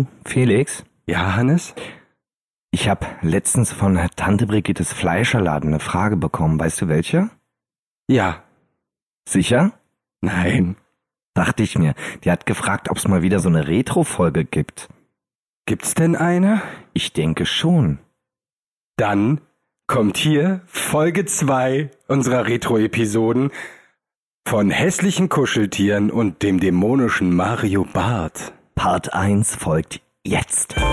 [0.00, 0.84] Du, Felix?
[1.06, 1.74] Ja, Hannes?
[2.70, 6.58] Ich habe letztens von Tante Brigittes Fleischerladen eine Frage bekommen.
[6.58, 7.28] Weißt du welche?
[8.08, 8.42] Ja.
[9.28, 9.72] Sicher?
[10.22, 10.76] Nein.
[11.34, 11.94] Dachte ich mir.
[12.24, 14.88] Die hat gefragt, ob es mal wieder so eine Retro-Folge gibt.
[15.66, 16.62] Gibt's denn eine?
[16.94, 17.98] Ich denke schon.
[18.96, 19.42] Dann
[19.86, 23.50] kommt hier Folge 2 unserer Retro-Episoden
[24.48, 28.54] von hässlichen Kuscheltieren und dem dämonischen Mario Barth.
[28.82, 30.74] Part 1 folgt jetzt.
[30.74, 30.84] Yo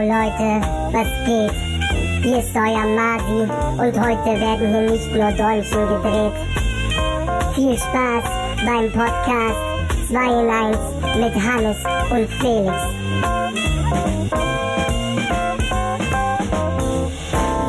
[0.00, 1.54] Leute, was geht?
[2.24, 3.42] Hier ist euer Masi
[3.78, 6.32] und heute werden hier nicht nur Däumchen gedreht.
[7.54, 8.24] Viel Spaß
[8.66, 9.60] beim Podcast
[10.08, 10.78] 2 in 1
[11.20, 11.78] mit Hannes
[12.10, 12.76] und Felix.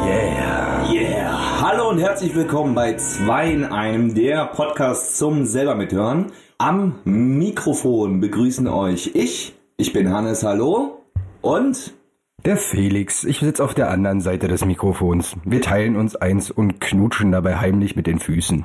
[0.03, 0.91] Yeah.
[0.91, 1.61] Yeah!
[1.61, 6.31] Hallo und herzlich willkommen bei 2 in einem, der Podcast zum selber mithören.
[6.65, 11.03] Am Mikrofon begrüßen euch ich, ich bin Hannes, hallo,
[11.41, 11.93] und
[12.45, 15.35] Der Felix, ich sitze auf der anderen Seite des Mikrofons.
[15.43, 18.63] Wir teilen uns eins und knutschen dabei heimlich mit den Füßen.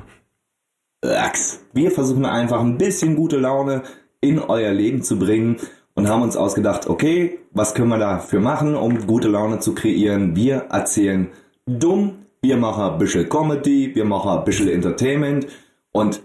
[1.01, 1.65] Ax.
[1.73, 3.83] Wir versuchen einfach ein bisschen gute Laune
[4.21, 5.57] in euer Leben zu bringen
[5.93, 10.37] und haben uns ausgedacht, okay, was können wir dafür machen, um gute Laune zu kreieren?
[10.37, 11.27] Wir erzählen
[11.65, 15.47] dumm, wir machen ein bisschen Comedy, wir machen ein bisschen Entertainment
[15.91, 16.21] und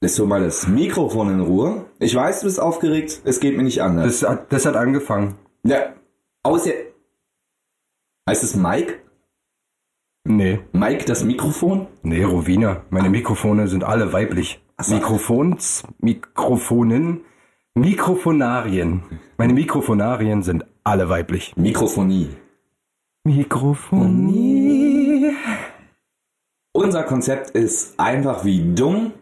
[0.00, 1.86] lässt du mal das Mikrofon in Ruhe.
[1.98, 4.20] Ich weiß, du bist aufgeregt, es geht mir nicht anders.
[4.20, 5.36] Das hat, das hat angefangen.
[5.64, 5.94] Ja,
[6.42, 6.70] außer.
[8.28, 9.00] Heißt es Mike?
[10.24, 11.86] Nee, Mike, das Mikrofon?
[12.02, 12.82] nee, Rowena.
[12.90, 14.62] Meine Mikrofone sind alle weiblich.
[14.80, 14.94] so.
[14.94, 17.22] Mikrofons, Mikrofonen,
[17.74, 19.02] Mikrofonarien.
[19.38, 21.54] Meine Mikrofonarien sind alle weiblich.
[21.56, 22.28] Mikrofonie.
[23.24, 25.32] Mikrofonie.
[26.72, 29.12] Unser Konzept ist einfach wie dumm.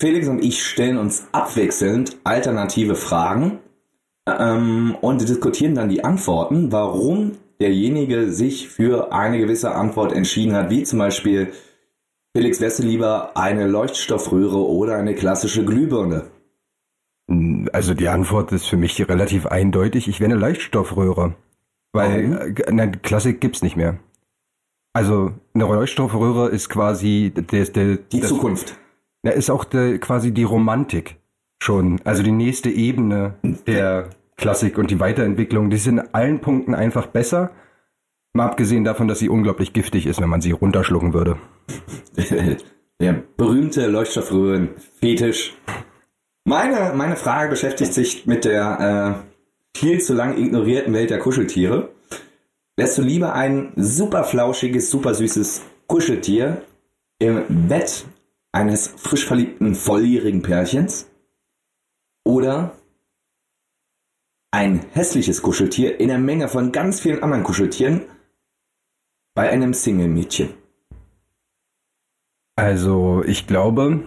[0.00, 3.58] Felix und ich stellen uns abwechselnd alternative Fragen
[4.26, 10.70] ähm, und diskutieren dann die Antworten, warum derjenige sich für eine gewisse Antwort entschieden hat,
[10.70, 11.52] wie zum Beispiel
[12.36, 16.26] Felix, wärst du lieber eine Leuchtstoffröhre oder eine klassische Glühbirne?
[17.72, 20.06] Also die Antwort ist für mich relativ eindeutig.
[20.08, 21.34] Ich wäre eine Leuchtstoffröhre.
[21.92, 23.98] Weil äh, nein, Klassik gibt's nicht mehr.
[24.92, 28.78] Also eine Leuchtstoffröhre ist quasi der, der, Die das, Zukunft.
[29.22, 31.16] Ja, ist auch der, quasi die Romantik
[31.60, 32.00] schon.
[32.04, 33.34] Also die nächste Ebene
[33.66, 35.70] der Klassik und die Weiterentwicklung.
[35.70, 37.50] Die sind in allen Punkten einfach besser.
[38.32, 41.38] Mal abgesehen davon, dass sie unglaublich giftig ist, wenn man sie runterschlucken würde.
[43.00, 45.54] Der berühmte Leuchtstoffröhren-Fetisch.
[46.44, 51.90] Meine, meine Frage beschäftigt sich mit der äh, viel zu lang ignorierten Welt der Kuscheltiere.
[52.76, 56.62] Wärst du lieber ein super flauschiges, super süßes Kuscheltier
[57.20, 58.04] im Bett
[58.52, 61.10] eines frisch verliebten, volljährigen Pärchens?
[62.24, 62.76] Oder
[64.50, 68.02] ein hässliches Kuscheltier in der Menge von ganz vielen anderen Kuscheltieren
[69.34, 70.54] bei einem Single-Mädchen?
[72.56, 74.04] Also ich glaube,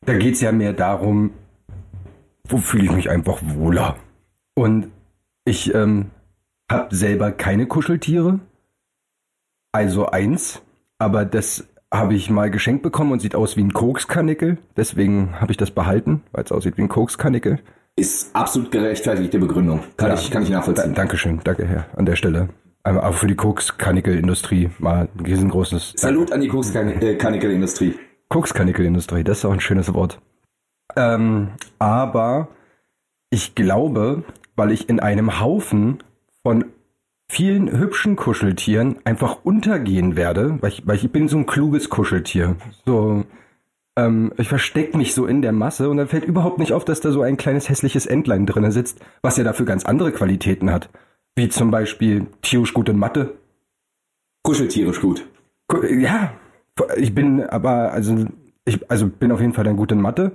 [0.00, 1.32] da geht's ja mehr darum,
[2.48, 3.98] wo fühle ich mich einfach wohler.
[4.54, 4.90] Und
[5.44, 6.10] ich ähm,
[6.70, 8.40] habe selber keine Kuscheltiere,
[9.72, 10.62] also eins,
[10.98, 11.64] aber das
[11.96, 14.58] habe ich mal geschenkt bekommen und sieht aus wie ein Kokskarnickel.
[14.76, 17.60] Deswegen habe ich das behalten, weil es aussieht wie ein Kokskarnickel.
[17.96, 19.80] Ist absolut gerechtfertigte Begründung.
[19.96, 20.94] Kann, ich, kann ich Da, nachvollziehen.
[20.94, 22.48] Dankeschön, danke Herr, an der Stelle.
[22.82, 27.94] Aber auch für die Kokskarnickelindustrie mal ein riesengroßes Salut an die Kokskarnickelindustrie.
[28.28, 30.20] Kokskarnickelindustrie, das ist auch ein schönes Wort.
[30.94, 32.48] Ähm, aber
[33.30, 34.24] ich glaube,
[34.54, 36.02] weil ich in einem Haufen
[36.42, 36.66] von
[37.28, 42.56] vielen hübschen Kuscheltieren einfach untergehen werde, weil ich, weil ich bin so ein kluges Kuscheltier.
[42.84, 43.24] So,
[43.96, 47.00] ähm, ich verstecke mich so in der Masse und dann fällt überhaupt nicht auf, dass
[47.00, 50.88] da so ein kleines hässliches Entlein drinne sitzt, was ja dafür ganz andere Qualitäten hat.
[51.34, 53.34] Wie zum Beispiel tierisch gut in Mathe,
[54.42, 55.26] Kuscheltierisch gut.
[55.68, 56.32] Gu- Ja,
[56.96, 58.26] ich bin aber, also,
[58.64, 60.32] ich also bin auf jeden Fall dann gut in Mathe.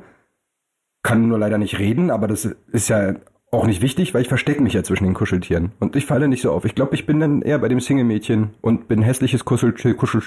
[1.04, 3.16] Kann nur leider nicht reden, aber das ist ja
[3.52, 5.74] auch nicht wichtig, weil ich verstecke mich ja zwischen den Kuscheltieren.
[5.80, 6.64] Und ich falle nicht so auf.
[6.66, 10.22] Ich glaube, ich bin dann eher bei dem Single-Mädchen und bin hässliches Kuscheltier, Kuschel,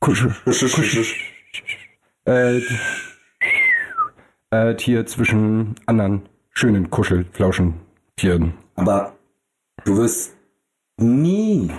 [0.00, 1.06] Kuschel, Kuschel,
[2.26, 2.60] äh,
[4.50, 8.54] äh, Tier zwischen anderen schönen Kuschelflauschentieren.
[8.74, 9.16] Aber
[9.84, 10.36] du wirst
[10.98, 11.70] nie,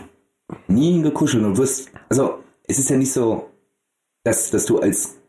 [0.68, 1.44] nie gekuschelt.
[1.44, 3.52] Du wirst, also es ist ja nicht so,
[4.24, 5.20] dass, dass du als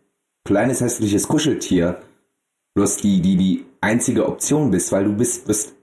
[0.44, 2.00] kleines hässliches Kuscheltier
[2.74, 5.74] bloß die, die, die einzige Option bist, weil du bist, wirst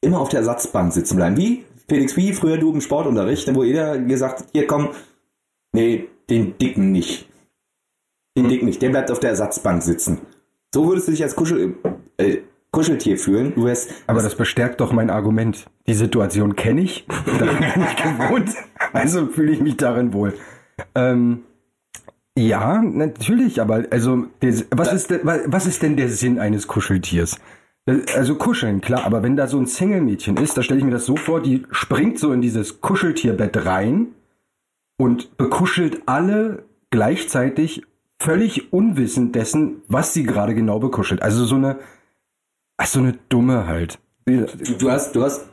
[0.00, 1.36] immer auf der Ersatzbank sitzen bleiben.
[1.36, 4.90] Wie, Felix, wie früher du im Sportunterricht, wo jeder gesagt hat, hier komm,
[5.72, 7.28] nee, den Dicken nicht.
[8.36, 10.18] Den Dicken nicht, der bleibt auf der Ersatzbank sitzen.
[10.74, 11.76] So würdest du dich als Kuschel,
[12.16, 12.38] äh,
[12.70, 13.54] Kuscheltier fühlen.
[13.54, 15.66] Du wirst, Aber das bestärkt doch mein Argument.
[15.86, 17.06] Die Situation kenne ich,
[17.38, 18.50] daran bin ich gewohnt,
[18.94, 20.32] also fühle ich mich darin wohl.
[20.94, 21.42] Ähm,
[22.38, 26.66] ja, natürlich, aber also der, was, ist, der- wa- was ist denn der Sinn eines
[26.66, 27.38] Kuscheltiers?
[27.84, 30.92] Das- Also kuscheln, klar, aber wenn da so ein Single-Mädchen ist, da stelle ich mir
[30.92, 34.08] das so vor, die springt so in dieses Kuscheltierbett rein
[34.98, 37.82] und bekuschelt alle gleichzeitig
[38.20, 41.22] völlig unwissend dessen, was sie gerade genau bekuschelt.
[41.22, 41.80] Also so eine,
[42.76, 43.98] ach, so eine dumme halt.
[44.26, 44.46] du,
[44.78, 45.48] du hast, du hast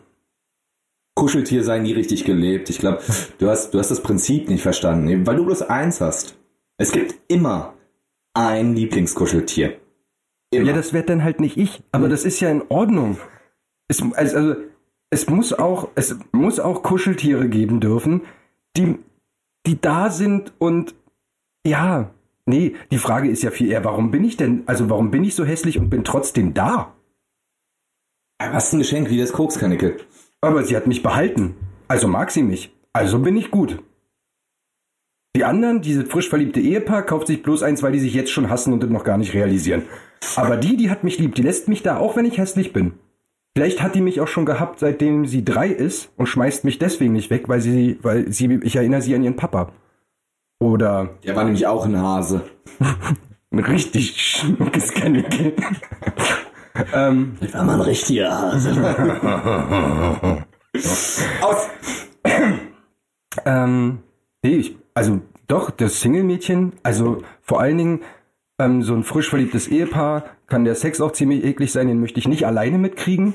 [1.16, 2.70] Kuscheltier sein nie richtig gelebt.
[2.70, 3.02] Ich glaube,
[3.40, 6.38] du hast, du hast das Prinzip nicht verstanden, weil du bloß eins hast.
[6.80, 7.74] Es gibt immer
[8.34, 9.78] ein Lieblingskuscheltier.
[10.50, 10.68] Immer.
[10.68, 13.18] Ja, das wird dann halt nicht ich, aber das ist ja in Ordnung.
[13.90, 14.56] Es, also, also,
[15.10, 18.22] es muss auch, es muss auch Kuscheltiere geben dürfen,
[18.78, 18.98] die,
[19.66, 20.96] die da sind und
[21.68, 22.12] ja,
[22.46, 25.36] nee, die Frage ist ja viel eher, warum bin ich denn, also warum bin ich
[25.36, 26.96] so hässlich und bin trotzdem da?
[28.40, 29.98] Was ein Geschenk wie das Kokskanickel.
[30.40, 31.56] Aber sie hat mich behalten,
[31.90, 33.84] also mag sie mich, also bin ich gut.
[35.40, 38.50] Die anderen, diese frisch verliebte Ehepaar, kauft sich bloß eins, weil die sich jetzt schon
[38.50, 39.84] hassen und das noch gar nicht realisieren.
[40.36, 42.92] Aber die, die hat mich lieb, die lässt mich da, auch wenn ich hässlich bin.
[43.56, 47.14] Vielleicht hat die mich auch schon gehabt, seitdem sie drei ist und schmeißt mich deswegen
[47.14, 49.72] nicht weg, weil sie, weil sie, ich erinnere sie an ihren Papa.
[50.60, 52.42] Oder Der war nämlich auch ein Hase.
[53.50, 55.54] ein richtig schnuckes Kanickel.
[56.94, 58.72] ähm, Das war mal ein richtiger Hase.
[61.42, 61.70] Aus!
[63.46, 64.00] Ähm,
[64.44, 68.00] nee, ich, also doch, das Single-Mädchen, also vor allen Dingen
[68.60, 72.20] ähm, so ein frisch verliebtes Ehepaar, kann der Sex auch ziemlich eklig sein, den möchte
[72.20, 73.34] ich nicht alleine mitkriegen.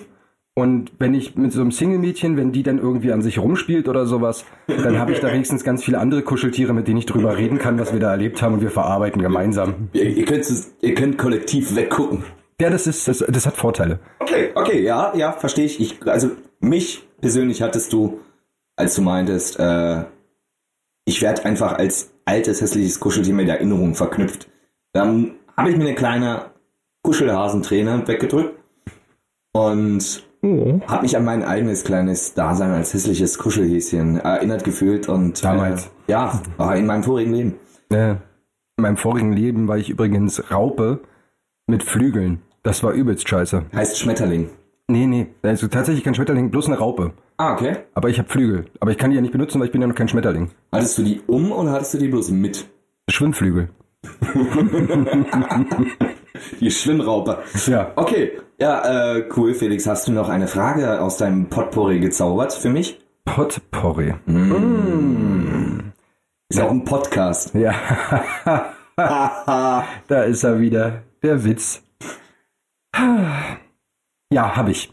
[0.56, 4.06] Und wenn ich mit so einem Single-Mädchen, wenn die dann irgendwie an sich rumspielt oder
[4.06, 7.58] sowas, dann habe ich da wenigstens ganz viele andere Kuscheltiere, mit denen ich drüber reden
[7.58, 9.88] kann, was wir da erlebt haben und wir verarbeiten gemeinsam.
[9.92, 12.22] Ihr, ihr, könnt, es- ihr könnt kollektiv weggucken.
[12.60, 13.98] Ja, das ist, das, das hat Vorteile.
[14.20, 15.80] Okay, okay, ja, ja, verstehe ich.
[15.80, 16.06] ich.
[16.06, 18.20] Also mich persönlich hattest du,
[18.76, 20.04] als du meintest, äh,
[21.04, 24.48] ich werde einfach als altes, hässliches Kuscheltier mit Erinnerungen verknüpft.
[24.92, 26.46] Dann habe ich mir eine kleine
[27.02, 28.58] Kuschelhasenträne weggedrückt
[29.52, 30.24] und
[30.86, 35.86] habe mich an mein eigenes kleines Dasein als hässliches Kuschelhäschen erinnert gefühlt und Damals.
[35.86, 37.54] Äh, ja, war in meinem vorigen Leben.
[37.90, 38.10] Äh,
[38.76, 41.00] in meinem vorigen Leben war ich übrigens Raupe
[41.66, 42.42] mit Flügeln.
[42.62, 43.64] Das war übelst scheiße.
[43.74, 44.50] Heißt Schmetterling.
[44.88, 47.12] Nee, nee, also tatsächlich kein Schmetterling, bloß eine Raupe.
[47.36, 47.76] Ah, okay.
[47.94, 48.66] Aber ich habe Flügel.
[48.80, 50.50] Aber ich kann die ja nicht benutzen, weil ich bin ja noch kein Schmetterling.
[50.72, 52.66] Hattest du die um oder hattest du die bloß mit?
[53.08, 53.68] Schwimmflügel.
[56.60, 57.38] Die Schwimmraupe.
[57.66, 57.92] Ja.
[57.96, 59.86] Okay, ja, äh, cool, Felix.
[59.86, 63.00] Hast du noch eine Frage aus deinem Potpourri gezaubert für mich?
[63.24, 64.14] Potpourri.
[66.48, 67.54] Ist ja auch ein Podcast.
[67.54, 67.74] Ja.
[68.96, 71.02] da ist er wieder.
[71.22, 71.82] Der Witz.
[74.30, 74.90] Ja, hab ich.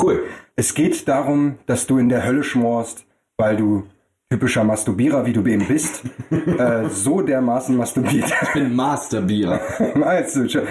[0.00, 0.24] Cool.
[0.56, 3.06] Es geht darum, dass du in der Hölle schmorst,
[3.36, 3.84] weil du
[4.30, 8.32] typischer Masturbierer, wie du eben bist, äh, so dermaßen masturbiert.
[8.42, 9.60] Ich bin Masterbier.
[10.02, 10.62] Also, schon.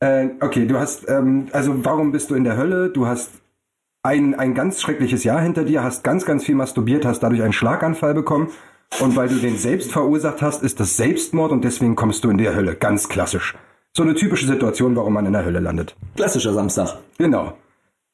[0.00, 2.90] äh, okay, du hast, ähm, also warum bist du in der Hölle?
[2.90, 3.30] Du hast
[4.04, 7.52] ein, ein ganz schreckliches Jahr hinter dir, hast ganz, ganz viel masturbiert, hast dadurch einen
[7.52, 8.50] Schlaganfall bekommen
[9.00, 12.38] und weil du den selbst verursacht hast, ist das Selbstmord und deswegen kommst du in
[12.38, 12.74] die Hölle.
[12.76, 13.56] Ganz klassisch.
[13.94, 15.96] So eine typische Situation, warum man in der Hölle landet.
[16.16, 16.96] Klassischer Samstag.
[17.18, 17.54] Genau.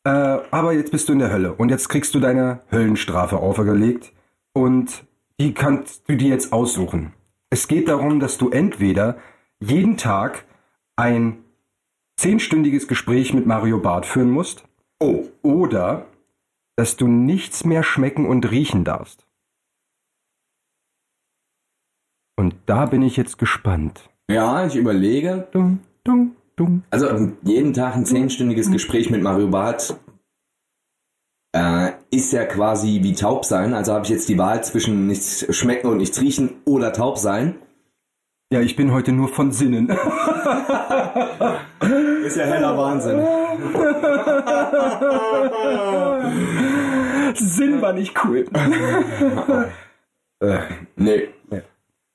[0.09, 4.15] Äh, aber jetzt bist du in der Hölle und jetzt kriegst du deine Höllenstrafe auferlegt
[4.55, 5.05] und
[5.39, 7.13] die kannst du dir jetzt aussuchen.
[7.51, 9.19] Es geht darum, dass du entweder
[9.61, 10.47] jeden Tag
[10.97, 11.45] ein
[12.17, 14.65] zehnstündiges Gespräch mit Mario Barth führen musst
[14.99, 16.07] Oh, oder
[16.77, 19.27] dass du nichts mehr schmecken und riechen darfst.
[22.35, 24.09] Und da bin ich jetzt gespannt.
[24.31, 25.49] ja, ich überlege.
[25.53, 26.83] Dung, dung, dung.
[26.91, 27.09] Also
[27.43, 29.97] jeden Tag ein zehnstündiges Gespräch mit Mario Barth
[31.53, 33.75] äh, ist ja quasi wie taub sein.
[33.75, 37.57] Also habe ich jetzt die Wahl zwischen nichts schmecken und nichts riechen oder taub sein.
[38.53, 39.89] Ja, ich bin heute nur von Sinnen.
[42.25, 43.21] Ist ja heller Wahnsinn.
[47.35, 48.47] Sinn war nicht cool.
[50.41, 50.59] äh,
[50.97, 51.29] Nee.
[51.51, 51.63] Nee.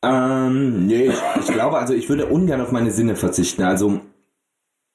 [0.03, 3.61] Ähm, nee, ich, ich glaube, also ich würde ungern auf meine Sinne verzichten.
[3.63, 4.01] Also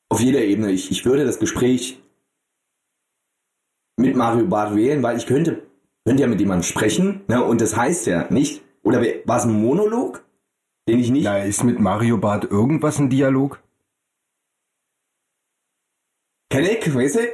[0.08, 0.70] auf jeder Ebene.
[0.70, 2.00] Ich, ich würde das Gespräch
[3.96, 5.62] mit Mario Barth wählen, weil ich könnte,
[6.04, 7.22] könnte ja mit jemandem sprechen.
[7.28, 7.44] Ne?
[7.44, 10.24] Und das heißt ja nicht, oder war es ein Monolog,
[10.88, 11.24] den ich nicht...
[11.24, 13.62] na, ist mit Mario Barth irgendwas ein Dialog?
[16.50, 17.32] Kenn ich, weiß ich.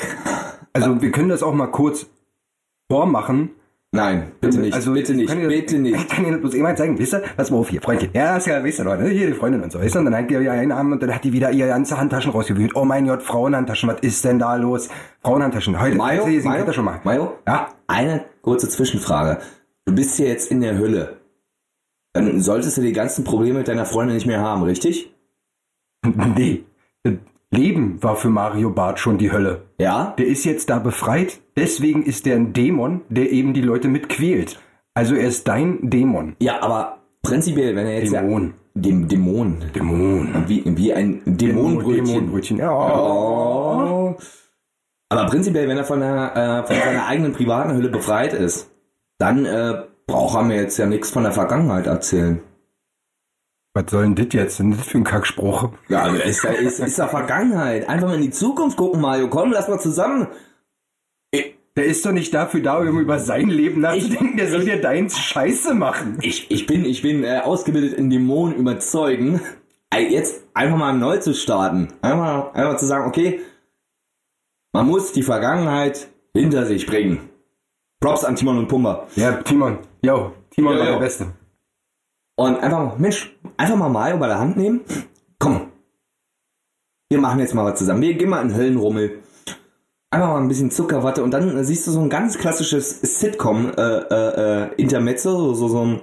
[0.72, 2.06] Also wir können das auch mal kurz
[2.90, 3.54] vormachen.
[3.94, 6.08] Nein, bitte nicht, Also, bitte ich nicht, kann dir- bitte Ich nicht.
[6.10, 8.10] kann Ihnen bloß jemand zeigen, wisst ihr, pass mal auf hier, Freundchen.
[8.12, 10.16] Ja, ist ja, wisst ihr, Leute, hier die Freundin und so, wisst ihr, und dann
[10.16, 12.74] hat die ihr einen Arm und dann hat die wieder ihre ganze Handtaschen rausgewühlt.
[12.74, 14.88] Oh mein Gott, Frauenhandtaschen, was ist denn da los?
[15.22, 17.00] Frauenhandtaschen, heute, Mayo, Sie, Sie Mayo, schon mal.
[17.04, 17.38] Mayo?
[17.46, 19.38] Ja, Eine kurze Zwischenfrage.
[19.84, 21.18] Du bist hier jetzt in der Hölle.
[22.14, 25.14] Dann solltest du die ganzen Probleme mit deiner Freundin nicht mehr haben, richtig?
[26.36, 26.64] nee.
[27.50, 29.62] Leben war für Mario Barth schon die Hölle.
[29.78, 30.14] Ja?
[30.18, 34.58] Der ist jetzt da befreit, deswegen ist der ein Dämon, der eben die Leute mitquält.
[34.94, 36.36] Also er ist dein Dämon.
[36.40, 38.54] Ja, aber prinzipiell, wenn er jetzt Dämon.
[38.76, 39.62] Ja, dem Dämon.
[39.74, 40.44] Dämon.
[40.48, 42.04] Wie, wie ein Dämonenbrötchen.
[42.06, 42.72] Dämonenbrötchen, ja.
[42.72, 44.16] Oh.
[45.08, 48.70] Aber prinzipiell, wenn er von, der, äh, von seiner eigenen privaten Hülle befreit ist,
[49.18, 52.40] dann äh, braucht er mir jetzt ja nichts von der Vergangenheit erzählen.
[53.74, 54.60] Was soll denn das jetzt?
[54.60, 55.70] Was ist das für ein Kackspruch?
[55.88, 57.88] Ja, also ist, ja- ist, ist ja Vergangenheit.
[57.88, 59.28] Einfach mal in die Zukunft gucken, Mario.
[59.28, 60.28] Komm, lass mal zusammen.
[61.76, 64.36] Der ist doch nicht dafür da, um über sein Leben nachzudenken.
[64.36, 66.18] Der soll dir deins Scheiße machen.
[66.22, 69.40] Ich, ich bin, ich bin äh, ausgebildet in Dämonen überzeugen.
[69.92, 71.88] Jetzt einfach mal neu zu starten.
[72.00, 73.40] Einfach, einfach zu sagen, okay,
[74.72, 77.28] man muss die Vergangenheit hinter sich bringen.
[78.00, 79.06] Props an Timon und Pumba.
[79.16, 79.78] Ja, Timon.
[80.02, 81.26] Jo, Timon war der Beste.
[82.36, 84.80] Und einfach mal, Mensch, einfach mal Mario bei der Hand nehmen.
[85.38, 85.70] Komm.
[87.08, 88.02] Wir machen jetzt mal was zusammen.
[88.02, 89.20] Wir gehen mal in Höllenrummel.
[90.14, 93.72] Einfach mal ein bisschen Zuckerwatte und dann äh, siehst du so ein ganz klassisches Sitcom
[93.76, 96.02] äh, äh, äh, Intermezzo, so, so, ein,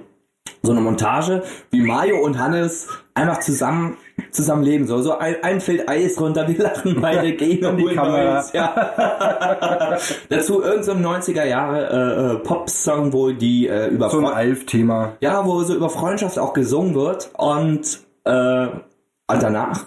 [0.62, 3.96] so eine Montage, wie Mario und Hannes einfach zusammen
[4.30, 4.86] zusammen leben.
[4.86, 8.34] So, so ein, ein fällt Eis runter, wir lachen beide, gehen und die Kamera.
[8.34, 8.52] Neues.
[8.52, 9.98] Ja.
[10.28, 14.26] Dazu irgendein so ein 90er Jahre äh, äh, Pop-Song, wo die äh, über So ein
[14.26, 15.14] Alf-Thema.
[15.20, 17.30] ja, wo so über Freundschaft auch gesungen wird.
[17.38, 19.86] Und, äh, und danach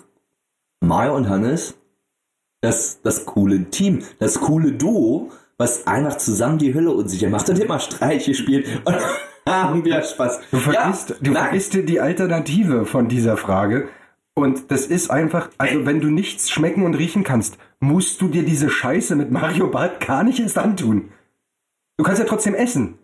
[0.80, 1.76] Mario und Hannes,
[2.66, 7.60] das, das coole Team, das coole Duo, was einfach zusammen die Hölle unsicher macht und
[7.60, 8.98] immer Streiche spielt und
[9.48, 10.42] haben wir Spaß.
[10.52, 11.44] Du vergisst, du nein.
[11.44, 13.88] vergisst dir die Alternative von dieser Frage.
[14.34, 18.44] Und das ist einfach, also wenn du nichts schmecken und riechen kannst, musst du dir
[18.44, 21.12] diese Scheiße mit Mario Bart gar nicht erst antun.
[21.98, 22.98] Du kannst ja trotzdem essen.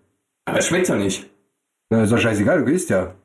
[0.46, 1.30] Aber es schmeckt doch nicht.
[1.90, 3.16] Na, ist doch scheißegal, du gehst ja.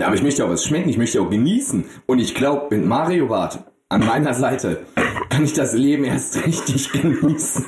[0.00, 1.84] Aber ich möchte auch was schmecken, ich möchte auch genießen.
[2.04, 4.84] Und ich glaube, mit Mario Bart an meiner Seite
[5.30, 7.66] kann ich das Leben erst richtig genießen.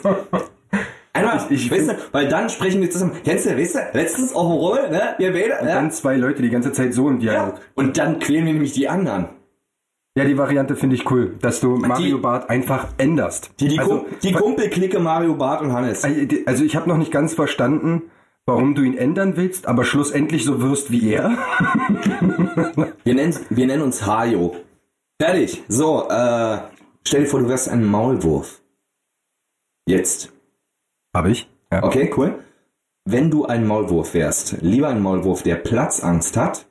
[1.13, 3.13] Einfach, Ich- ich weißt du, weil dann sprechen wir zusammen.
[3.25, 5.15] Kennst du, weißt du, letztens auf dem Roll, ne?
[5.19, 5.65] Wir beide, ja?
[5.65, 7.33] Dann zwei Leute die ganze Zeit so im ja.
[7.33, 7.61] Dialog.
[7.75, 9.27] Und dann quälen wir nämlich die anderen.
[10.17, 13.51] Ja, die Variante finde ich cool, dass du Mario Die- Bart einfach änderst.
[13.61, 16.05] Die, die, also, die Kumpelklicke Mario Bart und Hannes.
[16.47, 18.03] also ich habe noch nicht ganz verstanden,
[18.47, 21.37] warum du ihn ändern willst, aber schlussendlich so wirst wie er.
[23.05, 24.57] Wir nennen, wir nennen uns Hajo.
[25.21, 25.65] Fertig.
[25.69, 26.59] So, äh,
[27.05, 28.63] stell dir vor, du wärst ein Maulwurf.
[29.87, 30.33] Jetzt.
[31.15, 31.51] Habe ich?
[31.73, 31.83] Ja.
[31.83, 32.45] Okay, cool.
[33.05, 36.67] Wenn du ein Maulwurf wärst, lieber ein Maulwurf, der Platzangst hat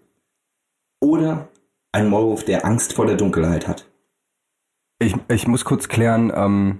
[1.02, 1.50] oder
[1.92, 3.88] ein Maulwurf, der Angst vor der Dunkelheit hat?
[5.00, 6.80] Ich, ich muss kurz klären, ähm,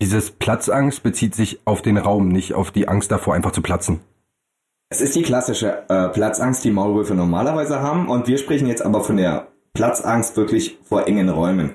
[0.00, 4.00] dieses Platzangst bezieht sich auf den Raum, nicht auf die Angst davor, einfach zu platzen.
[4.90, 9.02] Es ist die klassische äh, Platzangst, die Maulwürfe normalerweise haben und wir sprechen jetzt aber
[9.02, 11.74] von der Platzangst wirklich vor engen Räumen.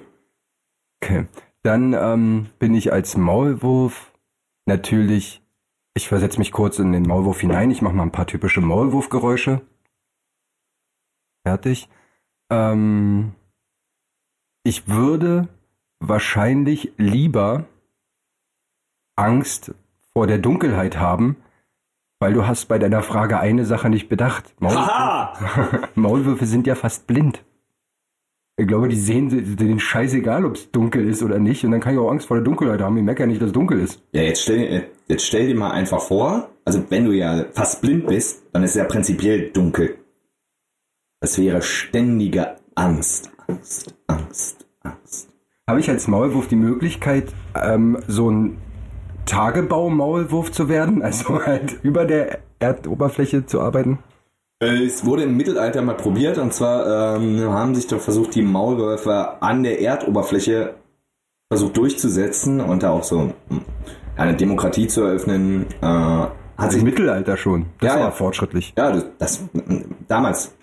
[1.01, 1.27] Okay.
[1.61, 4.13] Dann ähm, bin ich als Maulwurf
[4.65, 5.41] natürlich,
[5.93, 9.61] ich versetze mich kurz in den Maulwurf hinein, ich mache mal ein paar typische Maulwurfgeräusche.
[11.45, 11.89] Fertig.
[12.49, 13.35] Ähm,
[14.63, 15.49] ich würde
[15.99, 17.65] wahrscheinlich lieber
[19.17, 19.73] Angst
[20.13, 21.35] vor der Dunkelheit haben,
[22.19, 24.53] weil du hast bei deiner Frage eine Sache nicht bedacht.
[24.61, 25.89] Maulwürfe!
[25.95, 27.43] Maulwürfe sind ja fast blind.
[28.59, 31.63] Ich glaube, die sehen den scheißegal, ob es dunkel ist oder nicht.
[31.63, 32.97] Und dann kann ich auch Angst vor der Dunkelheit haben.
[32.97, 34.03] Ich merke ja nicht, dass es dunkel ist.
[34.11, 38.07] Ja, jetzt stell, jetzt stell dir mal einfach vor, also wenn du ja fast blind
[38.07, 39.95] bist, dann ist es ja prinzipiell dunkel.
[41.21, 45.29] Das wäre ständige Angst, Angst, Angst, Angst.
[45.65, 48.57] Habe ich als Maulwurf die Möglichkeit, ähm, so ein
[49.25, 51.01] Tagebau-Maulwurf zu werden?
[51.01, 53.99] Also halt über der Erdoberfläche zu arbeiten?
[54.61, 58.41] Äh, Es wurde im Mittelalter mal probiert und zwar ähm, haben sich doch versucht, die
[58.41, 60.75] Maulwürfe an der Erdoberfläche
[61.51, 63.61] versucht durchzusetzen und da auch so hm,
[64.17, 65.65] eine Demokratie zu eröffnen.
[65.81, 67.67] Äh, hat Also sich im Mittelalter schon.
[67.79, 68.11] Das Ja, war ja.
[68.11, 68.73] fortschrittlich.
[68.77, 69.43] ja das, das
[70.07, 70.53] damals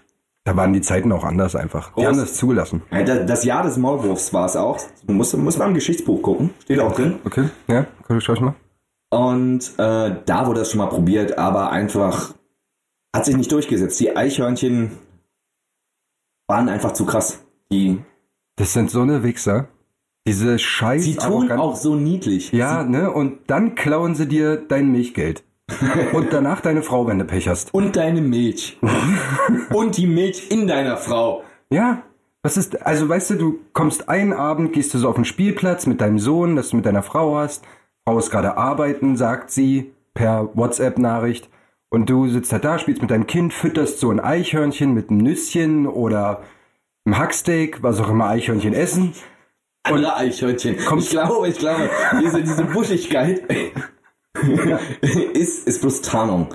[0.44, 1.88] Da waren die Zeiten auch anders einfach.
[1.88, 2.06] Die Groß.
[2.06, 2.82] haben das zugelassen.
[2.92, 4.78] Ja, da- Das Jahr des Maulwurfs war es auch.
[5.08, 6.50] Muss, muss man im Geschichtsbuch gucken.
[6.64, 7.18] Steht auch drin.
[7.24, 7.86] Okay, ja,
[8.18, 8.54] schau ich mal.
[9.10, 12.34] Und äh, da wurde das schon mal probiert, aber einfach
[13.16, 13.98] hat sich nicht durchgesetzt.
[14.00, 14.92] Die Eichhörnchen
[16.48, 17.44] waren einfach zu krass.
[17.72, 17.98] Die,
[18.56, 19.68] Das sind so eine Wichser.
[20.26, 22.52] Diese scheiß sie tun auch so niedlich.
[22.52, 23.12] Ja, ne?
[23.12, 25.44] Und dann klauen sie dir dein Milchgeld.
[26.12, 27.74] Und danach deine Frau, wenn du Pech hast.
[27.74, 28.78] Und deine Milch.
[29.72, 31.42] Und die Milch in deiner Frau.
[31.70, 32.02] Ja,
[32.42, 35.86] was ist, also weißt du, du kommst einen Abend, gehst du so auf den Spielplatz
[35.86, 37.64] mit deinem Sohn, das du mit deiner Frau hast.
[38.04, 41.48] Frau ist gerade arbeiten, sagt sie per WhatsApp-Nachricht.
[41.88, 45.18] Und du sitzt halt da, spielst mit deinem Kind, fütterst so ein Eichhörnchen mit einem
[45.18, 46.42] Nüsschen oder
[47.04, 49.12] einem Hacksteak, was auch immer Eichhörnchen essen.
[49.84, 50.76] Andere Eichhörnchen.
[50.98, 51.88] Ich glaube, ich glaube,
[52.20, 53.42] diese, diese Buschigkeit
[55.32, 56.48] ist, ist bloß Tarnung.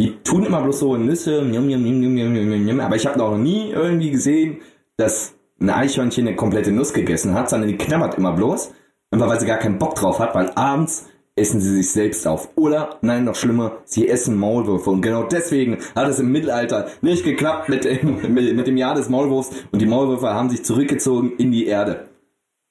[0.00, 3.18] Die tun immer bloß so Nüsse, njum, njum, njum, njum, njum, njum, aber ich habe
[3.18, 4.62] noch nie irgendwie gesehen,
[4.96, 8.72] dass ein Eichhörnchen eine komplette Nuss gegessen hat, sondern die knabbert immer bloß,
[9.10, 12.50] weil sie gar keinen Bock drauf hat, weil abends essen sie sich selbst auf.
[12.56, 14.90] Oder, nein, noch schlimmer, sie essen Maulwürfe.
[14.90, 19.08] Und genau deswegen hat es im Mittelalter nicht geklappt mit dem, mit, dem Jahr des
[19.08, 22.08] Maulwurfs und die Maulwürfe haben sich zurückgezogen in die Erde.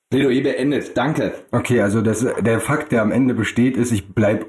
[0.09, 0.95] Plädoyer beendet.
[0.95, 1.33] Danke.
[1.51, 4.45] Okay, also das, der Fakt, der am Ende besteht, ist, ich bleib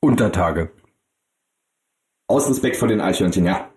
[0.00, 0.70] unter Tage.
[2.28, 3.70] Aus Respekt vor den Eichhörnchen, ja.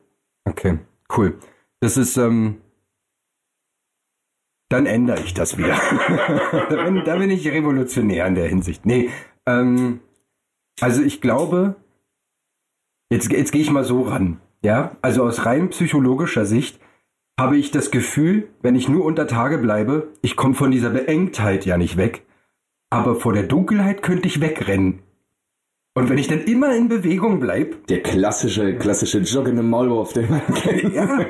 [0.46, 0.80] Okay,
[1.16, 1.38] cool.
[1.82, 2.62] Das ist, ähm,
[4.70, 5.80] dann ändere ich das wieder.
[6.70, 8.86] da, bin, da bin ich revolutionär in der Hinsicht.
[8.86, 9.10] Nee,
[9.50, 10.00] ähm,
[10.80, 11.76] also ich glaube,
[13.12, 14.40] jetzt, jetzt gehe ich mal so ran.
[14.62, 16.80] Ja, also aus rein psychologischer Sicht
[17.40, 21.66] habe ich das Gefühl, wenn ich nur unter Tage bleibe, ich komme von dieser Beengtheit
[21.66, 22.26] ja nicht weg.
[22.90, 25.04] Aber vor der Dunkelheit könnte ich wegrennen.
[25.96, 27.78] Und wenn ich dann immer in Bewegung bleibe.
[27.88, 30.94] Der klassische, klassische joggende Maulwurf, der man kennt.
[30.94, 31.26] Ja,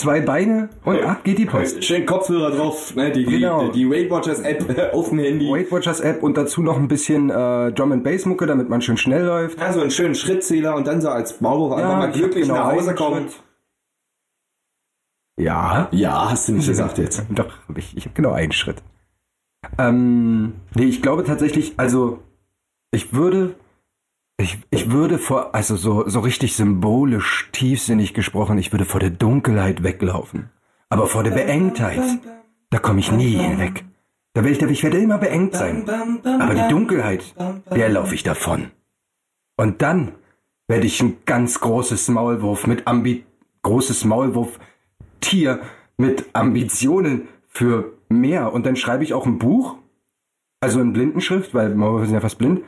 [0.00, 1.84] zwei Beine und ab geht die Post.
[1.84, 3.10] Schön Kopfhörer drauf, ne?
[3.12, 3.66] die, Genau.
[3.68, 4.64] die, die Weight Watchers App
[4.94, 5.48] auf dem Handy.
[5.50, 8.80] Weight Watchers App und dazu noch ein bisschen äh, Drum and Bass Mucke, damit man
[8.82, 9.60] schön schnell läuft.
[9.60, 12.94] Also einen schönen Schrittzähler und dann so als Maulwurf einfach mal glücklich genau nach Hause
[12.94, 13.26] kommen.
[15.38, 17.22] Ja, Ja, hast du nicht gesagt jetzt.
[17.30, 18.82] Doch, ich, ich habe genau einen Schritt.
[19.78, 22.18] Ähm, nee, ich glaube tatsächlich, also
[22.92, 23.54] ich würde,
[24.40, 29.10] ich, ich würde vor, also so, so richtig symbolisch, tiefsinnig gesprochen, ich würde vor der
[29.10, 30.50] Dunkelheit weglaufen.
[30.88, 32.02] Aber vor der Beengtheit,
[32.70, 33.84] da komme ich nie hinweg.
[34.32, 35.88] Da werde ich, ich werde immer beengt sein.
[35.88, 37.34] Aber die Dunkelheit,
[37.72, 38.70] der laufe ich davon.
[39.56, 40.12] Und dann
[40.68, 43.24] werde ich ein ganz großes Maulwurf mit Ambi
[43.62, 45.60] großes Maulwurf-Tier
[45.98, 48.52] mit Ambitionen für mehr.
[48.52, 49.76] Und dann schreibe ich auch ein Buch,
[50.60, 52.62] also in Blindenschrift, weil Maulwürfe sind ja fast blind.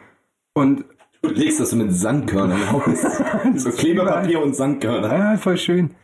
[0.52, 0.85] Und
[1.22, 3.02] Du legst das so mit Sandkörnern aus.
[3.56, 5.16] so Klebepapier und Sandkörner.
[5.16, 5.94] ja, voll schön.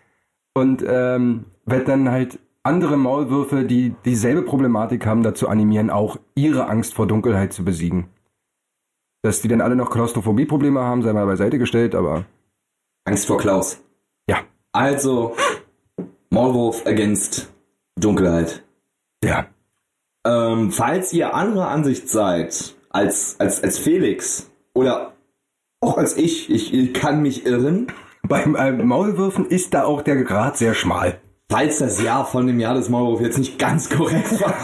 [0.54, 6.68] Und ähm, werde dann halt andere Maulwürfe, die dieselbe Problematik haben, dazu animieren, auch ihre
[6.68, 8.08] Angst vor Dunkelheit zu besiegen.
[9.22, 12.24] Dass die dann alle noch Klaustrophobie-Probleme haben, sei mal beiseite gestellt, aber
[13.04, 13.82] Angst vor Klaus.
[14.28, 14.38] ja,
[14.72, 15.34] Also,
[16.30, 17.52] Maulwurf against
[17.98, 18.62] Dunkelheit.
[19.24, 19.46] ja.
[20.26, 25.12] Ähm, falls ihr anderer Ansicht seid als, als, als Felix oder
[25.80, 27.88] auch als ich, ich, ich kann mich irren,
[28.28, 31.18] Beim äh, Maulwürfen ist da auch der Grad sehr schmal.
[31.50, 34.54] falls das Jahr von dem Jahr des Maulwurf jetzt nicht ganz korrekt war.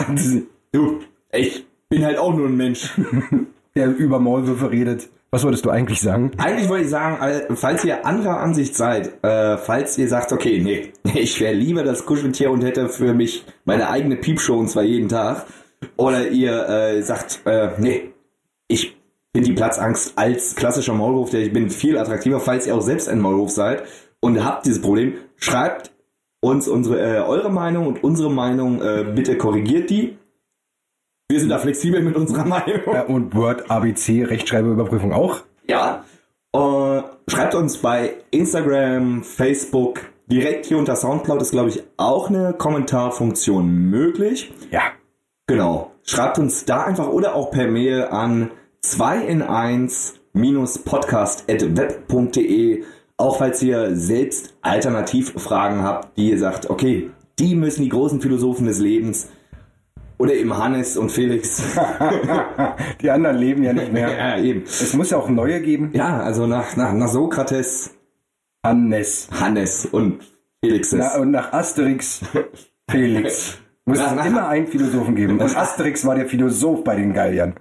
[0.73, 1.01] Du,
[1.33, 2.91] ich bin halt auch nur ein Mensch.
[3.77, 5.09] Der über Maulwürfe redet.
[5.33, 6.31] Was wolltest du eigentlich sagen?
[6.37, 10.93] Eigentlich wollte ich sagen, falls ihr anderer Ansicht seid, äh, falls ihr sagt, okay, nee,
[11.21, 15.09] ich wäre lieber das Kuscheltier und hätte für mich meine eigene Piepshow und zwar jeden
[15.09, 15.47] Tag,
[15.97, 18.13] oder ihr äh, sagt, äh, nee,
[18.69, 18.97] ich
[19.35, 23.09] bin die Platzangst als klassischer Maulwurf, der ich bin viel attraktiver, falls ihr auch selbst
[23.09, 23.83] ein Maulwurf seid
[24.21, 25.91] und habt dieses Problem, schreibt
[26.41, 30.17] uns unsere äh, eure Meinung und unsere Meinung, äh, bitte korrigiert die.
[31.29, 32.81] Wir sind da flexibel mit unserer Meinung.
[32.87, 35.41] Ja, und Word, ABC, Rechtschreibüberprüfung auch.
[35.67, 36.05] Ja.
[36.53, 42.53] Äh, schreibt uns bei Instagram, Facebook, direkt hier unter Soundcloud ist, glaube ich, auch eine
[42.53, 44.53] Kommentarfunktion möglich.
[44.71, 44.83] Ja.
[45.49, 45.91] Genau.
[46.05, 48.51] Schreibt uns da einfach oder auch per Mail an
[48.91, 50.21] 2 in 1
[50.85, 52.83] podcast.web.de.
[53.17, 58.67] Auch falls ihr selbst Alternativfragen habt, die ihr sagt, okay, die müssen die großen Philosophen
[58.67, 59.29] des Lebens
[60.19, 61.63] oder eben Hannes und Felix.
[63.01, 64.11] Die anderen leben ja nicht mehr.
[64.17, 64.63] ja, eben.
[64.65, 65.91] Es muss ja auch neue geben.
[65.93, 67.91] Ja, also nach, nach, nach Sokrates,
[68.65, 69.29] Hannes.
[69.33, 70.21] Hannes und
[70.63, 70.99] Felixes.
[70.99, 72.21] Na, und nach Asterix,
[72.91, 73.59] Felix.
[73.87, 75.41] Muss Na, es na- immer einen Philosophen geben.
[75.41, 77.55] Und Asterix war der Philosoph bei den Galliern.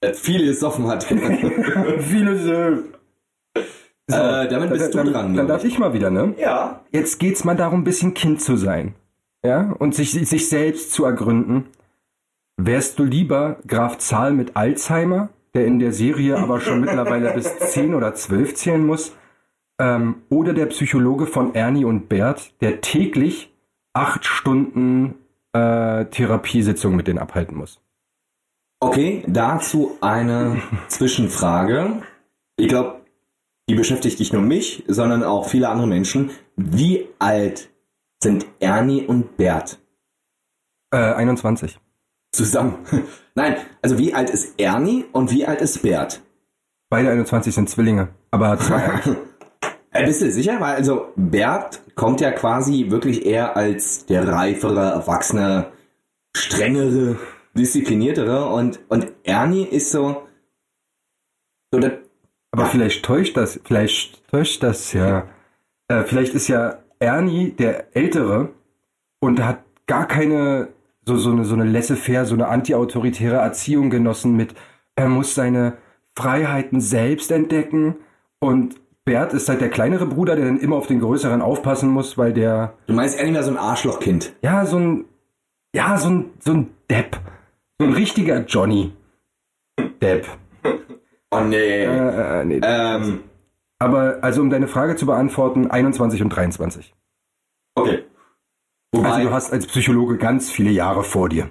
[0.00, 1.10] Äh, viel gesoffen hat.
[1.10, 2.84] äh, Philosoph.
[4.06, 5.26] damit bist du dann, dran.
[5.26, 6.34] Dann glaub darf ich mal wieder, ne?
[6.38, 6.84] Ja.
[6.92, 8.94] Jetzt geht's mal darum, ein bisschen Kind zu sein.
[9.44, 9.72] Ja?
[9.78, 11.66] Und sich, sich selbst zu ergründen.
[12.56, 17.58] Wärst du lieber Graf Zahl mit Alzheimer, der in der Serie aber schon mittlerweile bis
[17.58, 19.14] 10 oder 12 zählen muss,
[19.78, 23.52] ähm, oder der Psychologe von Ernie und Bert, der täglich
[23.92, 25.16] acht Stunden
[25.52, 27.80] äh, Therapiesitzung mit denen abhalten muss?
[28.80, 32.02] Okay, dazu eine Zwischenfrage.
[32.56, 33.00] Ich glaube,
[33.68, 36.30] die beschäftigt nicht nur mich, sondern auch viele andere Menschen.
[36.56, 37.70] Wie alt
[38.22, 39.78] sind Ernie und Bert
[40.92, 41.78] Äh, 21.
[42.32, 42.78] zusammen?
[43.34, 46.22] Nein, also wie alt ist Ernie und wie alt ist Bert?
[46.88, 49.00] Beide 21 sind Zwillinge, aber zwei.
[49.90, 50.60] Äh, bist du sicher?
[50.60, 55.72] Weil also Bert kommt ja quasi wirklich eher als der reifere, erwachsene,
[56.36, 57.18] strengere,
[57.56, 60.26] diszipliniertere und, und Ernie ist so,
[61.72, 61.98] so der,
[62.52, 65.28] aber vielleicht täuscht das, vielleicht täuscht das ja.
[65.88, 68.50] Äh, vielleicht ist ja Ernie der Ältere
[69.20, 70.68] und hat gar keine
[71.04, 74.54] so, so eine, so eine laissez-faire, so eine antiautoritäre Erziehung genossen mit,
[74.96, 75.74] er muss seine
[76.16, 77.96] Freiheiten selbst entdecken
[78.40, 82.18] und Bert ist halt der kleinere Bruder, der dann immer auf den größeren aufpassen muss,
[82.18, 84.32] weil der, du meinst Ernie war so ein Arschlochkind.
[84.42, 85.04] ja, so ein,
[85.74, 87.20] ja, so ein, so ein Depp.
[87.78, 88.92] So ein richtiger Johnny.
[90.00, 90.26] Depp.
[91.32, 91.56] Oh nee.
[91.56, 92.60] Äh, äh, nee.
[92.62, 93.24] Ähm,
[93.80, 96.94] Aber also um deine Frage zu beantworten, 21 und 23.
[97.74, 98.04] okay.
[98.92, 101.50] Wobei, Also du hast als Psychologe ganz viele Jahre vor dir.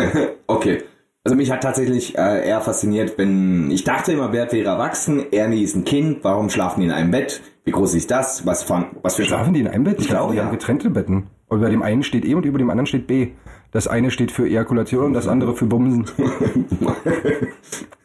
[0.47, 0.83] okay.
[1.23, 5.63] Also mich hat tatsächlich äh, eher fasziniert, wenn ich dachte immer, Bert wäre erwachsen, Ernie
[5.63, 7.41] ist ein Kind, warum schlafen die in einem Bett?
[7.63, 8.45] Wie groß ist das?
[8.45, 9.99] Was von, was für Schlafen die in einem Bett?
[9.99, 10.45] Ich glaube, die ja.
[10.45, 11.31] haben getrennte Betten.
[11.47, 13.31] Und über dem einen steht E und über dem anderen steht B.
[13.71, 16.05] Das eine steht für Ejakulation und das andere für Bumsen.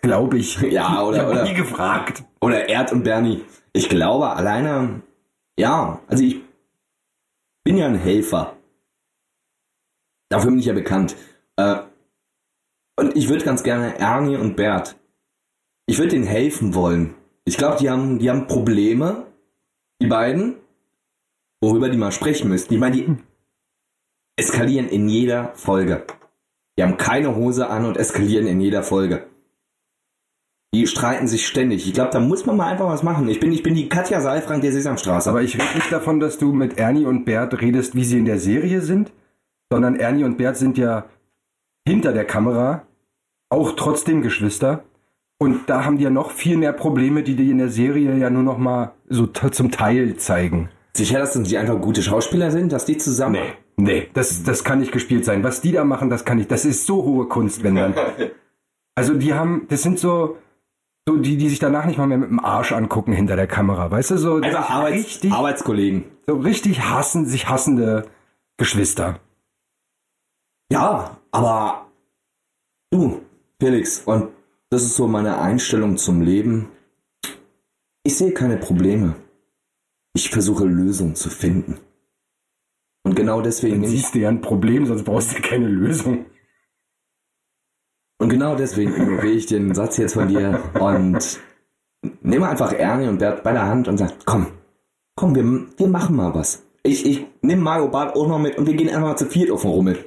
[0.03, 0.61] Glaube ich.
[0.63, 2.25] Ja, oder- ich oder- nie gefragt.
[2.41, 3.43] Oder Erd und Bernie.
[3.73, 5.03] Ich glaube alleine,
[5.59, 6.41] ja, also ich
[7.65, 8.57] bin ja ein Helfer.
[10.29, 11.17] Dafür bin ich ja bekannt.
[11.57, 11.77] Äh,
[12.99, 14.97] und ich würde ganz gerne Ernie und Bert,
[15.87, 17.15] ich würde denen helfen wollen.
[17.45, 19.27] Ich glaube, die haben, die haben Probleme,
[20.03, 20.57] die beiden,
[21.61, 22.75] worüber die mal sprechen müssten.
[22.75, 23.17] Ich meine, die
[24.41, 26.05] eskalieren in jeder Folge.
[26.77, 29.27] Die haben keine Hose an und eskalieren in jeder Folge.
[30.73, 31.87] Die streiten sich ständig.
[31.87, 33.29] Ich glaube, da muss man mal einfach was machen.
[33.29, 35.29] Ich bin, ich bin die Katja Seifrank der Sesamstraße.
[35.29, 38.25] Aber ich rede nicht davon, dass du mit Ernie und Bert redest, wie sie in
[38.25, 39.13] der Serie sind,
[39.71, 41.07] sondern Ernie und Bert sind ja
[41.87, 42.87] hinter der Kamera
[43.51, 44.85] auch trotzdem Geschwister.
[45.39, 48.31] Und da haben die ja noch viel mehr Probleme, die die in der Serie ja
[48.31, 50.71] nur noch mal so zum Teil zeigen.
[50.97, 53.35] sicher, dass das nicht einfach gute Schauspieler sind, dass die zusammen.
[53.35, 53.53] Nee,
[54.13, 55.43] das, das kann nicht gespielt sein.
[55.45, 56.51] Was die da machen, das kann nicht.
[56.51, 57.95] Das ist so hohe Kunst, wenn dann.
[58.97, 60.37] Also die haben, das sind so,
[61.09, 63.91] so die, die sich danach nicht mal mehr mit dem Arsch angucken hinter der Kamera.
[63.91, 66.05] Weißt du, so Einfach sich Arbeits richtig, Arbeitskollegen.
[66.27, 68.09] so richtig hassen, sich hassende
[68.59, 69.21] Geschwister.
[70.71, 71.87] Ja, aber
[72.91, 73.23] du,
[73.59, 74.29] Felix, und
[74.69, 76.69] das ist so meine Einstellung zum Leben.
[78.03, 79.15] Ich sehe keine Probleme.
[80.15, 81.79] Ich versuche Lösungen zu finden.
[83.21, 86.27] Genau deswegen Dann siehst du ja ein Problem, sonst brauchst du keine Lösung.
[88.19, 91.41] und genau deswegen ignoriere ich den Satz jetzt von dir und
[92.23, 94.47] nehme einfach Ernie und Bert bei der Hand und sage, komm,
[95.17, 95.45] komm, wir,
[95.77, 96.63] wir machen mal was.
[96.83, 99.51] Ich, ich nehme Mario Bart auch noch mit und wir gehen einfach mal zu viert
[99.51, 100.05] auf den Rummel.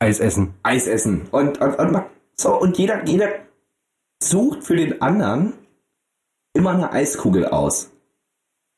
[0.00, 0.54] Eis essen.
[0.62, 1.28] Eis essen.
[1.30, 2.02] Und, und, und
[2.34, 3.28] so, und jeder, jeder
[4.20, 5.54] sucht für den anderen
[6.54, 7.92] immer eine Eiskugel aus.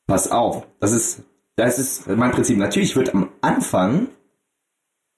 [0.07, 1.23] Pass auf, das ist,
[1.59, 2.57] das ist mein Prinzip.
[2.57, 4.07] Natürlich wird am Anfang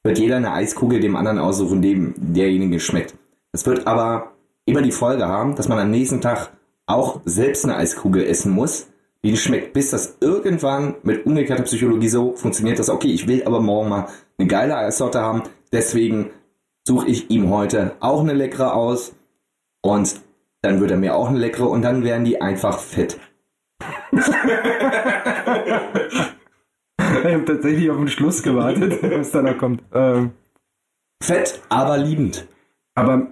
[0.03, 3.15] wird jeder eine Eiskugel dem anderen aussuchen, dem derjenige schmeckt.
[3.51, 4.31] Das wird aber
[4.65, 6.51] immer die Folge haben, dass man am nächsten Tag
[6.87, 8.87] auch selbst eine Eiskugel essen muss,
[9.23, 13.59] die schmeckt, bis das irgendwann mit umgekehrter Psychologie so funktioniert, dass okay, ich will aber
[13.59, 14.07] morgen mal
[14.39, 16.31] eine geile Eissorte haben, deswegen
[16.87, 19.13] suche ich ihm heute auch eine leckere aus
[19.83, 20.19] und
[20.63, 23.19] dann wird er mir auch eine leckere und dann werden die einfach fett.
[27.23, 29.83] Ich habe tatsächlich auf den Schluss gewartet, was da noch kommt.
[29.93, 30.31] Ähm,
[31.21, 32.47] Fett, aber liebend.
[32.95, 33.27] aber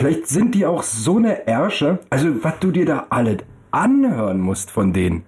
[0.00, 3.38] vielleicht sind die auch so eine Ärsche, also was du dir da alles
[3.70, 5.24] anhören musst von denen.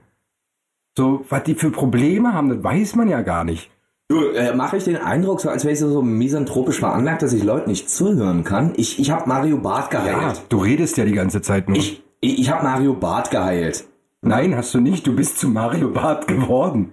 [0.97, 3.71] So, was die für Probleme haben, das weiß man ja gar nicht.
[4.09, 7.43] Du, äh, mache ich den Eindruck, so als wäre ich so, misanthropisch veranlagt, dass ich
[7.43, 8.75] Leuten nicht zuhören kann?
[8.77, 10.43] Ich, ich habe Mario Barth geheilt.
[10.51, 11.79] Du redest ja die ganze Zeit nur.
[11.79, 13.87] Ich, ich, ich habe Mario Barth geheilt.
[14.25, 15.07] Nein, hast du nicht.
[15.07, 16.93] Du bist zu Mario Barth geworden.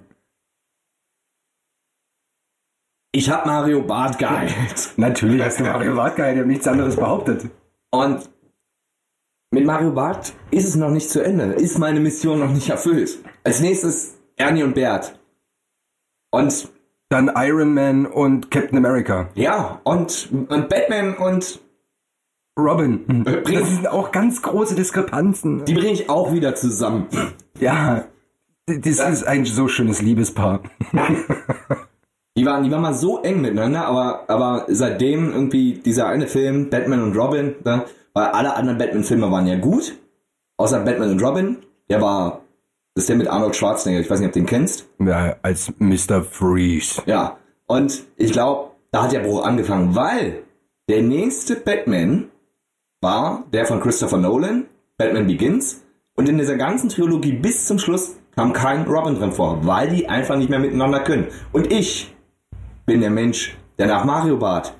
[3.13, 4.94] Ich habe Mario Barth geheilt.
[4.98, 6.36] Natürlich hast du Mario Barth geheilt.
[6.36, 7.50] Ich habe nichts anderes behauptet.
[7.91, 8.30] Und
[9.52, 11.54] mit Mario Barth ist es noch nicht zu Ende.
[11.54, 13.20] Ist meine Mission noch nicht erfüllt.
[13.44, 15.20] Als nächstes Ernie und Bert.
[16.32, 16.70] Und
[17.10, 19.30] Dann Iron Man und Captain America.
[19.36, 21.60] ja, und, und Batman und
[22.60, 23.24] Robin.
[23.26, 25.66] Das sind auch ganz große Diskrepanzen.
[25.66, 27.08] die bringe ich auch wieder zusammen.
[27.60, 28.06] Ja,
[28.66, 30.62] das ist ein so schönes Liebespaar.
[32.38, 36.70] Die waren, die waren mal so eng miteinander, aber, aber seitdem irgendwie dieser eine Film,
[36.70, 37.84] Batman und Robin, ne,
[38.14, 39.98] weil alle anderen Batman-Filme waren ja gut,
[40.58, 41.58] außer Batman und Robin,
[41.90, 42.42] Der war,
[42.96, 44.00] das ist der mit Arnold Schwarzenegger.
[44.00, 44.86] Ich weiß nicht, ob du den kennst.
[45.00, 46.24] Ja, als Mr.
[46.24, 47.02] Freeze.
[47.06, 47.38] Ja.
[47.68, 50.44] Und ich glaube, da hat der Bruch angefangen, weil
[50.88, 52.30] der nächste Batman
[53.02, 55.84] war der von Christopher Nolan, Batman Begins.
[56.16, 60.08] Und in dieser ganzen Trilogie bis zum Schluss kam kein Robin drin vor, weil die
[60.08, 61.28] einfach nicht mehr miteinander können.
[61.52, 62.16] Und ich
[62.86, 64.74] bin der Mensch, der nach Mario Bart,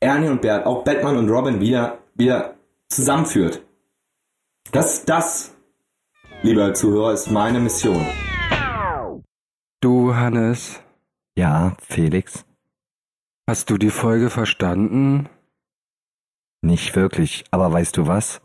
[0.00, 2.54] Ernie und Bert, auch Batman und Robin wieder, wieder
[2.88, 3.62] zusammenführt.
[4.72, 5.54] Das, das,
[6.42, 8.04] lieber Zuhörer, ist meine Mission.
[9.80, 10.80] Du, Hannes,
[11.36, 12.44] Ja, Felix?
[13.48, 15.28] hast du die Folge verstanden?
[16.62, 18.40] Nicht wirklich, aber weißt du was?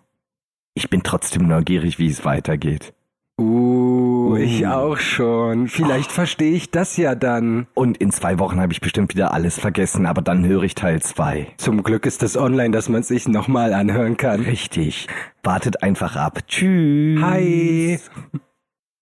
[0.73, 2.93] Ich bin trotzdem neugierig, wie es weitergeht.
[3.39, 5.67] Uh, ich auch schon.
[5.67, 7.67] Vielleicht verstehe ich das ja dann.
[7.75, 11.01] Und in zwei Wochen habe ich bestimmt wieder alles vergessen, aber dann höre ich Teil
[11.01, 11.47] 2.
[11.57, 14.41] Zum Glück ist es online, dass man es sich nochmal anhören kann.
[14.41, 15.07] Richtig.
[15.43, 16.39] Wartet einfach ab.
[16.47, 17.21] Tschüss.
[17.21, 17.99] Hi.